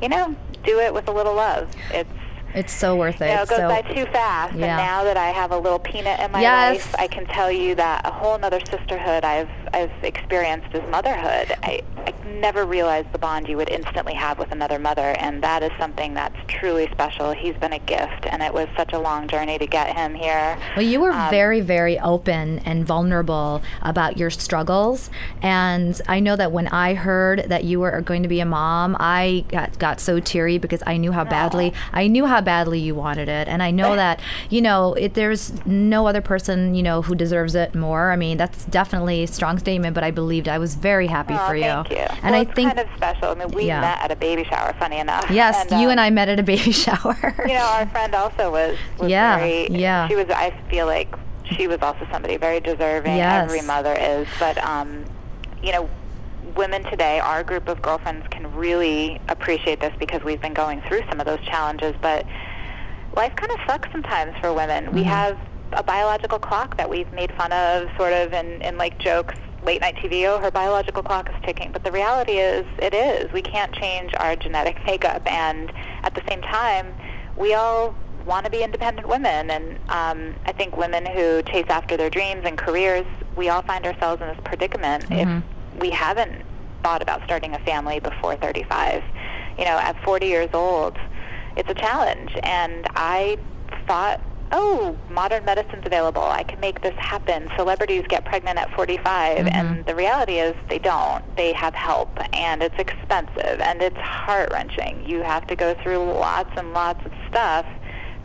[0.00, 1.70] you know, do it with a little love.
[1.92, 2.10] It's
[2.54, 3.28] it's so worth it.
[3.30, 4.54] You know, it goes so, by too fast.
[4.54, 4.78] Yeah.
[4.78, 6.86] And now that I have a little peanut in my Yes.
[6.86, 11.54] life, I can tell you that a whole other sisterhood I've I've experienced is motherhood.
[11.62, 15.62] I, I never realized the bond you would instantly have with another mother, and that
[15.62, 17.32] is something that's truly special.
[17.32, 20.58] He's been a gift, and it was such a long journey to get him here.
[20.76, 25.10] Well, you were Um, very, very open and vulnerable about your struggles.
[25.40, 28.96] And I know that when I heard that you were going to be a mom,
[28.98, 32.94] I got, got so teary because I knew how badly I knew how badly you
[32.94, 33.48] wanted it.
[33.48, 37.54] And I know that, you know, it, there's no other person, you know, who deserves
[37.54, 38.10] it more.
[38.10, 41.56] I mean, that's definitely strong statement, but I believed I was very happy Aw, for
[41.56, 41.62] you.
[41.64, 41.96] Thank you.
[41.96, 43.28] And well, I it's think, kind of special.
[43.28, 43.80] I mean, we Yeah.
[43.80, 44.74] met at a baby shower.
[44.78, 45.30] Funny enough.
[45.30, 47.34] yes, you um, and I met at a baby shower.
[47.46, 50.08] you know, our friend also was, was Yeah, very, yeah.
[50.08, 51.14] she was, I feel like
[51.56, 53.16] she was also somebody very deserving.
[53.16, 53.44] Yes.
[53.44, 54.26] Every mother is.
[54.38, 55.04] But, um,
[55.62, 55.88] you know,
[56.56, 61.02] women today, our group of girlfriends can really appreciate this because we've been going through
[61.08, 61.94] some of those challenges.
[62.02, 62.26] But
[63.16, 64.86] life kind of sucks sometimes for women.
[64.86, 64.94] Mm-hmm.
[64.96, 65.38] We have
[65.72, 69.80] a biological clock that we've made fun of sort of in, in like jokes late
[69.80, 71.72] night TV, oh, her biological clock is ticking.
[71.72, 73.32] But the reality is, it is.
[73.32, 75.22] We can't change our genetic makeup.
[75.26, 75.72] And
[76.02, 76.94] at the same time,
[77.36, 77.94] we all
[78.26, 79.50] want to be independent women.
[79.50, 83.86] And um, I think women who chase after their dreams and careers, we all find
[83.86, 85.42] ourselves in this predicament if
[85.80, 86.44] we haven't
[86.82, 89.02] thought about starting a family before 35.
[89.58, 90.98] You know, at 40 years old,
[91.56, 92.36] it's a challenge.
[92.42, 93.38] And I
[93.86, 94.20] thought,
[94.52, 96.22] oh, modern medicine's available.
[96.22, 97.50] I can make this happen.
[97.56, 99.46] Celebrities get pregnant at 45.
[99.48, 101.24] And the reality is they don't.
[101.36, 102.10] They have help.
[102.34, 103.60] And it's expensive.
[103.60, 105.04] And it's heart-wrenching.
[105.08, 107.66] You have to go through lots and lots of stuff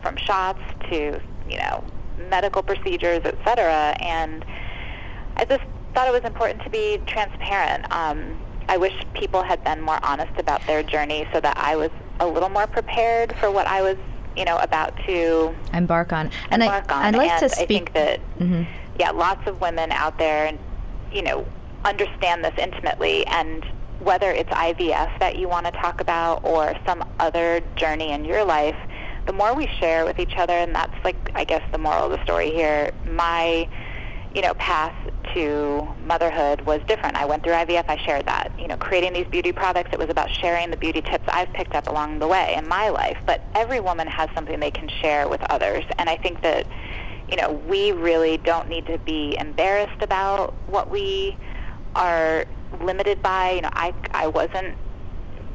[0.02, 0.60] from shots
[0.90, 1.84] to, you know,
[2.30, 3.96] medical procedures, et cetera.
[4.00, 4.44] And
[5.36, 5.64] I just
[5.94, 7.90] thought it was important to be transparent.
[7.92, 8.38] Um,
[8.68, 12.26] I wish people had been more honest about their journey so that I was a
[12.26, 13.96] little more prepared for what I was,
[14.38, 16.30] you know, about to embark on.
[16.50, 17.02] And I, embark on.
[17.02, 17.68] I'd like and to I speak.
[17.68, 18.62] think that, mm-hmm.
[18.98, 20.56] yeah, lots of women out there,
[21.12, 21.46] you know,
[21.84, 23.64] understand this intimately and
[24.00, 28.44] whether it's IVF that you want to talk about or some other journey in your
[28.44, 28.76] life,
[29.26, 32.12] the more we share with each other, and that's like, I guess, the moral of
[32.12, 32.92] the story here.
[33.10, 33.68] My,
[34.34, 34.94] you know, path
[35.34, 37.16] to motherhood was different.
[37.16, 37.84] I went through IVF.
[37.88, 38.52] I shared that.
[38.58, 41.74] You know, creating these beauty products, it was about sharing the beauty tips I've picked
[41.74, 43.18] up along the way in my life.
[43.26, 46.66] But every woman has something they can share with others, and I think that,
[47.30, 51.36] you know, we really don't need to be embarrassed about what we
[51.94, 52.46] are
[52.80, 53.52] limited by.
[53.52, 54.76] You know, I I wasn't,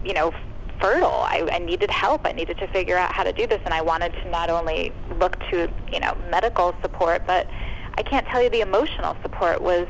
[0.06, 0.34] you know,
[0.80, 1.10] fertile.
[1.10, 2.26] I, I needed help.
[2.26, 4.92] I needed to figure out how to do this, and I wanted to not only
[5.20, 7.48] look to you know medical support, but
[7.96, 9.88] I can't tell you the emotional support was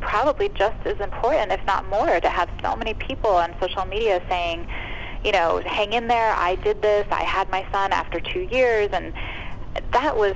[0.00, 4.22] probably just as important, if not more, to have so many people on social media
[4.28, 4.68] saying,
[5.24, 6.32] you know, hang in there.
[6.32, 7.06] I did this.
[7.10, 9.12] I had my son after two years, and
[9.92, 10.34] that was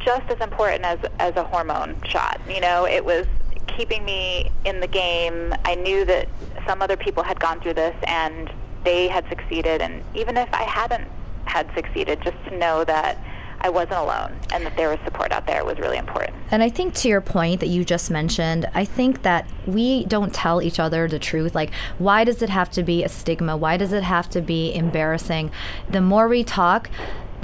[0.00, 2.40] just as important as as a hormone shot.
[2.48, 3.26] You know, it was
[3.66, 5.54] keeping me in the game.
[5.64, 6.28] I knew that
[6.66, 8.50] some other people had gone through this and
[8.84, 11.08] they had succeeded, and even if I hadn't
[11.44, 13.18] had succeeded, just to know that
[13.64, 16.36] I wasn't alone and that there was support out there was really important.
[16.50, 20.34] And I think to your point that you just mentioned, I think that we don't
[20.34, 21.54] tell each other the truth.
[21.54, 23.56] Like, why does it have to be a stigma?
[23.56, 25.50] Why does it have to be embarrassing?
[25.88, 26.90] The more we talk,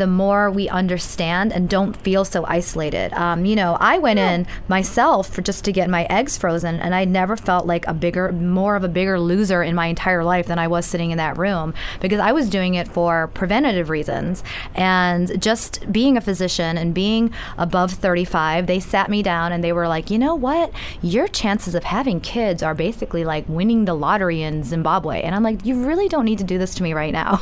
[0.00, 3.12] the more we understand and don't feel so isolated.
[3.12, 6.94] Um, you know, I went in myself for just to get my eggs frozen, and
[6.94, 10.46] I never felt like a bigger, more of a bigger loser in my entire life
[10.46, 14.42] than I was sitting in that room because I was doing it for preventative reasons.
[14.74, 19.74] And just being a physician and being above 35, they sat me down and they
[19.74, 20.72] were like, you know what?
[21.02, 25.20] Your chances of having kids are basically like winning the lottery in Zimbabwe.
[25.20, 27.38] And I'm like, you really don't need to do this to me right now.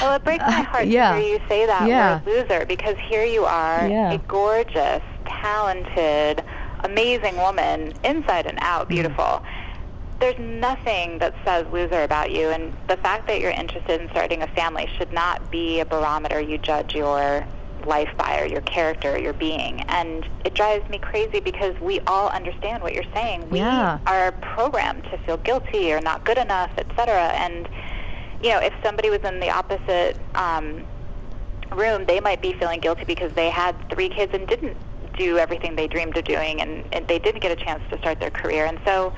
[0.00, 1.14] Well, it breaks my heart yeah.
[1.14, 2.20] to hear you say that Yeah.
[2.24, 4.12] word loser because here you are, Yeah.
[4.12, 6.42] a gorgeous, talented,
[6.84, 8.66] amazing woman, inside and Mm-hmm.
[8.80, 9.42] out, beautiful.
[10.18, 14.42] There's nothing that says loser about you, and the fact that you're interested in starting
[14.42, 17.44] a family should not be a barometer you judge your
[17.84, 19.82] life by or your character or your being.
[19.88, 23.48] And it drives me crazy because we all understand what you're saying.
[23.50, 23.98] We Yeah.
[24.06, 27.28] are programmed to feel guilty or not good enough, etc.
[27.34, 27.68] And
[28.42, 30.84] you know, if somebody was in the opposite um,
[31.72, 34.76] room, they might be feeling guilty because they had three kids and didn't
[35.18, 38.20] do everything they dreamed of doing, and, and they didn't get a chance to start
[38.20, 38.66] their career.
[38.66, 39.12] And so,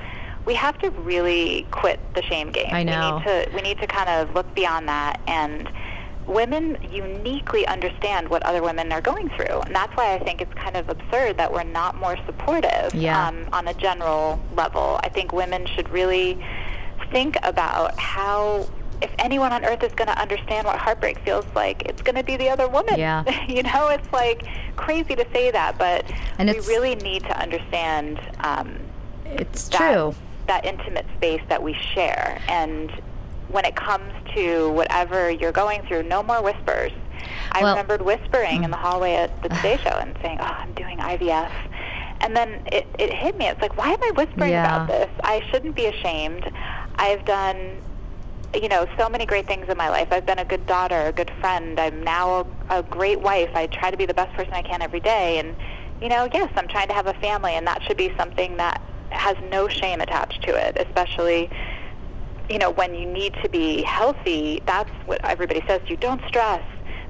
[0.45, 2.69] we have to really quit the shame game.
[2.71, 3.21] I know.
[3.25, 5.69] We need to we need to kind of look beyond that and
[6.25, 9.61] women uniquely understand what other women are going through.
[9.61, 13.27] And that's why I think it's kind of absurd that we're not more supportive Yeah.
[13.27, 14.99] um, on a general level.
[15.03, 16.37] I think women should really
[17.11, 18.67] think about how
[19.01, 22.23] if anyone on earth is going to understand what heartbreak feels like, it's going to
[22.23, 22.97] be the other woman.
[22.99, 23.23] Yeah.
[23.47, 26.05] you know, it's like crazy to say that, but
[26.37, 28.77] And we really need to understand um,
[29.25, 30.15] It's that, true.
[30.47, 32.41] that intimate space that we share.
[32.47, 32.91] And
[33.49, 36.91] when it comes to whatever you're going through, no more whispers.
[37.51, 40.71] I Well- remembered whispering in the hallway at the Today Show and saying, "Oh, I'm
[40.73, 41.51] doing IVF,"
[42.21, 43.47] and then it, it hit me.
[43.47, 44.65] It's like, why am I whispering Yeah.
[44.83, 45.09] about this?
[45.23, 46.49] I shouldn't be ashamed.
[46.95, 47.77] I've done
[48.53, 50.07] you know, so many great things in my life.
[50.11, 51.79] I've been a good daughter, a good friend.
[51.79, 53.49] I'm now a, a great wife.
[53.53, 55.37] I try to be the best person I can every day.
[55.39, 55.55] And,
[56.01, 58.81] you know, yes, I'm trying to have a family, and that should be something that
[59.11, 61.49] has no shame attached to it, especially,
[62.49, 64.61] you know, when you need to be healthy.
[64.65, 65.81] That's what everybody says.
[65.85, 66.63] to You don't stress.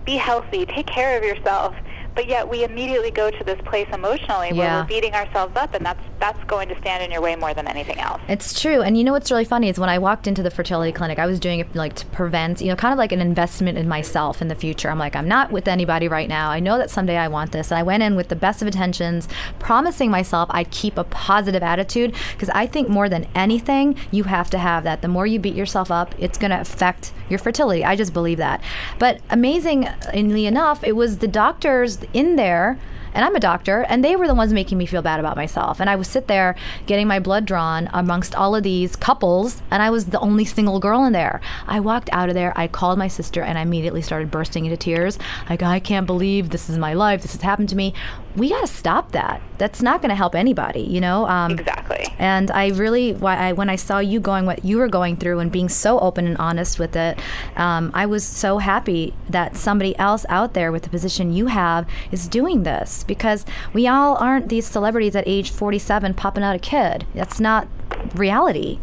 [0.05, 0.65] Be healthy.
[0.65, 1.75] Take care of yourself.
[2.15, 4.81] But yet we immediately go to this place emotionally where Yeah.
[4.81, 7.67] we're beating ourselves up, and that's that's going to stand in your way more than
[7.67, 8.21] anything else.
[8.27, 8.81] It's true.
[8.81, 11.25] And you know what's really funny is when I walked into the fertility clinic, I
[11.25, 14.41] was doing it like to prevent, you know, kind of like an investment in myself
[14.41, 14.89] in the future.
[14.89, 16.49] I'm like, I'm not with anybody right now.
[16.49, 17.71] I know that someday I want this.
[17.71, 19.27] And I went in with the best of intentions,
[19.59, 24.49] promising myself I'd keep a positive attitude because I think more than anything, you have
[24.49, 25.01] to have that.
[25.01, 27.85] The more you beat yourself up, it's going to affect your fertility.
[27.85, 28.61] I just believe that.
[28.97, 32.77] But amazingly enough, it was the doctors in there
[33.13, 35.79] and I'm a doctor, and they were the ones making me feel bad about myself.
[35.79, 39.81] And I would sit there getting my blood drawn amongst all of these couples, and
[39.81, 41.41] I was the only single girl in there.
[41.67, 44.77] I walked out of there, I called my sister, and I immediately started bursting into
[44.77, 45.17] tears.
[45.49, 47.93] Like, I can't believe this is my life, this has happened to me.
[48.35, 49.41] We got to stop that.
[49.57, 51.25] That's not going to help anybody, you know?
[51.27, 52.05] Um, Exactly.
[52.19, 55.39] and I really, why I, when I saw you going what you were going through
[55.39, 57.17] and being so open and honest with it,
[57.55, 61.87] um, I was so happy that somebody else out there with the position you have
[62.11, 66.59] is doing this because we all aren't these celebrities at age 47 popping out a
[66.59, 67.05] kid.
[67.15, 67.67] That's not
[68.15, 68.79] reality.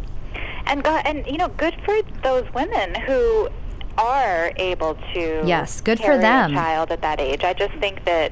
[0.65, 3.49] And God, and you know, good for those women who
[3.97, 6.51] are able to Yes, good for them.
[6.51, 7.43] a child at that age.
[7.43, 8.31] I just think that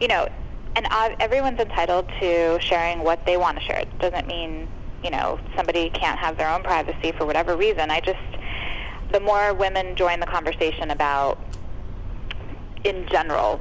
[0.00, 0.28] you know,
[0.76, 3.80] and I, everyone's entitled to sharing what they want to share.
[3.80, 4.68] It doesn't mean
[5.02, 7.90] you know somebody can't have their own privacy for whatever reason.
[7.90, 8.18] I just
[9.12, 11.38] the more women join the conversation about
[12.84, 13.60] in general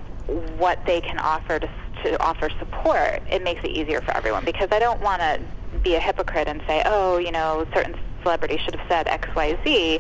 [0.58, 1.70] what they can offer to,
[2.04, 5.42] to offer support, it makes it easier for everyone because I don't want to
[5.84, 9.58] be a hypocrite and say, oh, you know, certain celebrities should have said X, Y,
[9.64, 10.00] Z.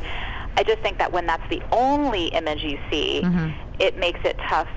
[0.58, 3.50] I just think that when that's the only image you see, mm-hmm.
[3.80, 4.68] it makes it tough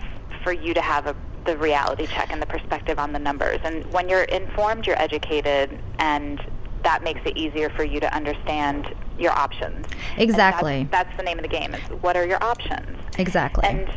[0.42, 3.58] for you to have a, the reality check and the perspective on the numbers.
[3.64, 6.40] And when you're informed, you're educated, and
[6.84, 9.86] that makes it easier for you to understand your options.
[10.16, 10.88] Exactly.
[10.90, 11.74] That's, that's the name of the game.
[11.74, 12.98] Is what are your options?
[13.18, 13.64] Exactly.
[13.64, 13.88] And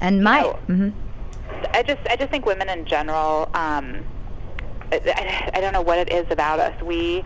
[0.00, 0.92] And my, know, mhm.
[1.74, 3.50] I just I just think women in general.
[3.54, 4.04] Um,
[4.92, 6.80] I, I don't know what it is about us.
[6.82, 7.24] We.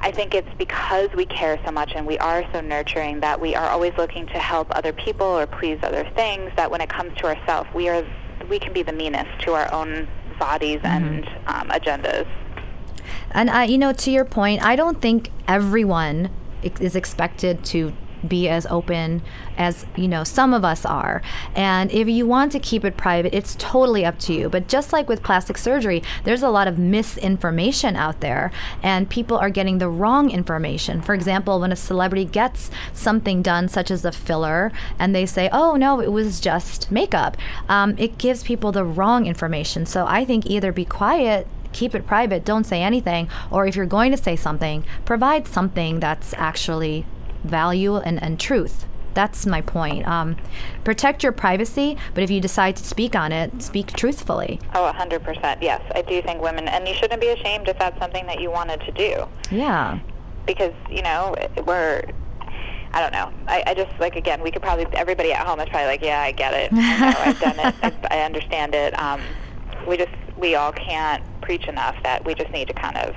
[0.00, 3.56] I think it's because we care so much and we are so nurturing that we
[3.56, 6.52] are always looking to help other people or please other things.
[6.54, 8.06] That when it comes to ourselves, we are
[8.48, 10.08] we can be the meanest to our own
[10.38, 12.26] bodies and um, agendas.
[13.32, 16.30] And uh, you know, to your point, I don't think everyone
[16.62, 17.92] is expected to
[18.26, 19.22] be as open
[19.56, 21.22] as you know some of us are.
[21.54, 24.48] And if you want to keep it private it's totally up to you.
[24.48, 28.50] But just like with plastic surgery there's a lot of misinformation out there
[28.82, 31.02] and people are getting the wrong information.
[31.02, 35.48] For example when a celebrity gets something done such as a filler and they say
[35.52, 37.36] oh no it was just makeup
[37.68, 39.86] um, it gives people the wrong information.
[39.86, 43.86] So i think either be quiet keep it private, don't say anything, or if you're
[43.86, 47.06] going to say something, provide something that's actually
[47.44, 48.86] value and, and truth.
[49.14, 50.06] That's my point.
[50.06, 50.36] Um,
[50.84, 54.60] protect your privacy, but if you decide to speak on it, speak truthfully.
[54.74, 55.58] Oh, 100%.
[55.60, 58.50] Yes, I do think women, and you shouldn't be ashamed if that's something that you
[58.50, 59.26] wanted to do.
[59.50, 59.98] Yeah.
[60.46, 61.34] because you know
[61.66, 62.02] we're
[62.92, 63.30] I don't know.
[63.46, 66.22] I, I just like again, we could probably everybody at home is probably like, yeah,
[66.22, 66.72] I get it.
[66.72, 67.74] I know, I've done it.
[68.10, 68.98] I, I understand it.
[68.98, 69.20] Um,
[69.86, 73.14] we just we all can't preach enough that we just need to kind of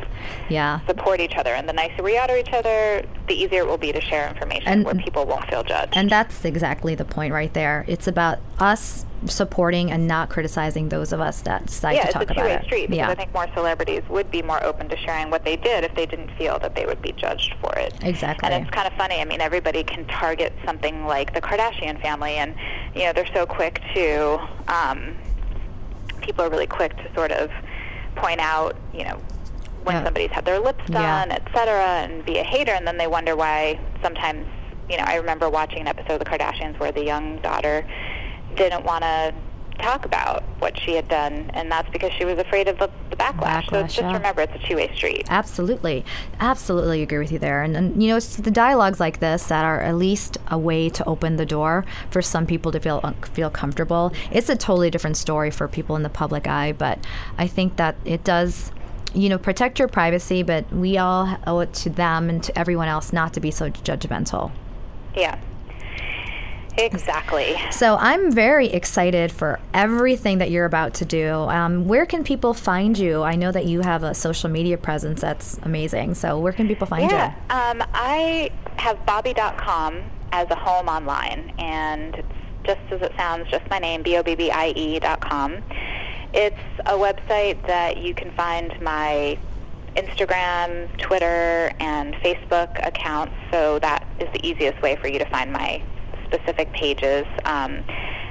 [0.48, 0.80] Yeah.
[0.88, 1.54] support each other.
[1.54, 4.28] And the nicer we are to each other, the easier it will be to share
[4.30, 5.94] information And- where people won't feel judged.
[5.98, 7.84] And that's exactly the point right there.
[7.88, 12.14] It's about us supporting and not criticizing those of us that decide yeah, to it's
[12.14, 12.64] talk a about two-way it.
[12.64, 13.10] street because yeah.
[13.10, 16.06] I think more celebrities would be more open to sharing what they did if they
[16.08, 17.94] didn't feel that they would be judged for it.
[18.02, 18.50] Exactly.
[18.50, 19.22] And it's kind of funny.
[19.22, 22.56] I mean, everybody can target something like the Kardashian family, and
[22.96, 24.40] you know they're so quick to.
[24.68, 25.16] Um,
[26.22, 27.50] people are really quick to sort of
[28.16, 29.20] point out, you know,
[29.84, 30.04] when Yeah.
[30.06, 31.00] somebody's had their lips Yeah.
[31.26, 34.46] done, et cetera, and be a hater, and then they wonder why sometimes
[34.90, 37.86] you know, I remember watching an episode of The Kardashians where the young daughter
[38.56, 39.34] didn't want to
[39.80, 43.16] talk about what she had done, and that's because she was afraid of the, the
[43.16, 43.66] backlash.
[43.66, 44.14] So Backlash, just yeah.
[44.14, 45.26] remember, it's a two-way street.
[45.30, 46.06] Absolutely.
[46.40, 47.64] Absolutely agree with you there.
[47.64, 50.90] And, and you know, it's the dialogues like this that are at least a way
[50.90, 53.02] to open the door for some people to feel
[53.34, 54.14] feel comfortable.
[54.32, 57.00] It's a totally different story for people in the public eye, but
[57.38, 58.72] I think that it does
[59.14, 62.88] you know, protect your privacy, but we all owe it to them and to everyone
[62.88, 64.52] else not to be so judgmental.
[65.16, 65.38] Yeah.
[66.78, 67.56] Exactly.
[67.72, 71.34] So I'm very excited for everything that you're about to do.
[71.34, 73.24] Um, where can people find you?
[73.24, 76.16] I know that you have a social media presence that's amazing.
[76.16, 77.34] So where can people find Yeah.
[77.50, 77.56] you?
[77.56, 80.02] Um, I have Bobbie.com
[80.32, 82.28] as a home online, and it's
[82.64, 85.58] just as it sounds, just my name, B-O-B-B-I-E dot com.
[86.34, 86.56] It's
[86.86, 89.38] a website that you can find my
[89.98, 95.52] Instagram, Twitter, and Facebook accounts, so that is the easiest way for you to find
[95.52, 95.82] my
[96.32, 97.26] specific pages.
[97.46, 97.84] Um,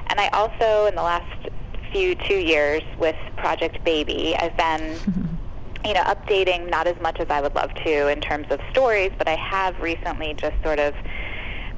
[0.07, 1.49] and I also, in the last
[1.91, 4.97] few two years with Project Baby, I've been
[5.85, 9.11] you know, updating not as much as I would love to in terms of stories,
[9.17, 10.93] but I have recently just sort of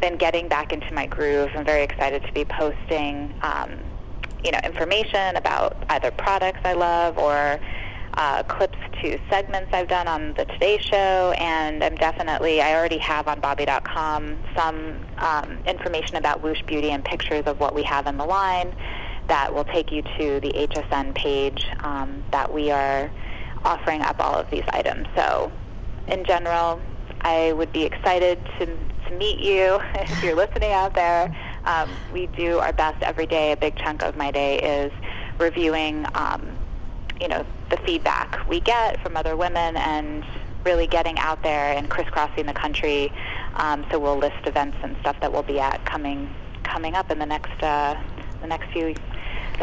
[0.01, 1.49] been getting back into my groove.
[1.55, 3.79] I'm very excited to be posting, um,
[4.43, 7.59] you know, information about either products I love or
[8.15, 12.97] uh, clips to segments I've done on the Today Show, and I'm definitely, I already
[12.99, 18.07] have on Bobbie.com some um, information about Whoosh Beauty and pictures of what we have
[18.07, 18.75] in the line
[19.27, 23.09] that will take you to the HSN page um, that we are
[23.63, 25.07] offering up all of these items.
[25.15, 25.51] So,
[26.07, 26.81] in general,
[27.21, 31.35] I would be excited to, to meet you if you're listening out there.
[31.65, 33.53] Um, we do our best every day.
[33.53, 34.91] A big chunk of my day is
[35.39, 36.52] reviewing, um,
[37.21, 40.25] you know, the feedback we get from other women and
[40.63, 43.11] really getting out there and crisscrossing the country.
[43.55, 46.33] Um, so we'll list events and stuff that we'll be at coming
[46.63, 48.01] coming up in the next uh,
[48.41, 48.95] the next few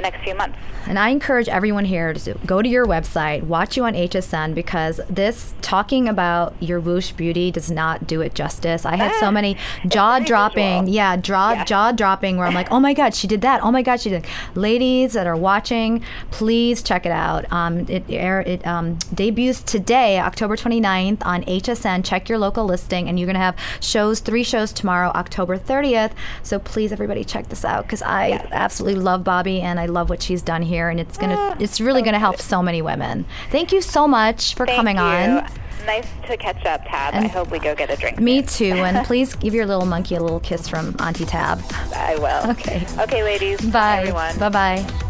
[0.00, 0.58] the next few months.
[0.86, 5.00] And I encourage everyone here to go to your website, watch you on HSN, because
[5.10, 8.84] this talking about your whoosh beauty does not do it justice.
[8.86, 11.64] I had so Ah, many jaw dropping, yeah, jaw Yeah.
[11.64, 13.62] jaw dropping, where I'm like, oh my god, she did that.
[13.62, 14.24] Oh my god, she did.
[14.54, 17.50] Ladies that are watching, please check it out.
[17.52, 22.04] Um, it air it um, debuts today, October 29th on HSN.
[22.04, 26.12] Check your local listing, and you're gonna have shows, three shows tomorrow, October 30th.
[26.42, 28.46] So please, everybody, check this out because I Yes.
[28.52, 31.80] absolutely love Bobbie and I love what she's done here, and it's gonna, Ah, it's
[31.80, 32.42] really so gonna help good.
[32.44, 33.26] so many women.
[33.50, 35.02] Thank you so much for Thank coming you.
[35.02, 35.46] on.
[35.86, 37.14] Nice to catch up, Tab.
[37.14, 38.18] I hope we go get a drink.
[38.20, 41.60] Me too, and please give your little monkey a little kiss from Auntie Tab.
[41.94, 42.50] I will.
[42.52, 42.86] Okay.
[42.98, 43.60] Okay, ladies.
[43.60, 44.38] Bye, everyone.
[44.38, 45.09] bye, bye.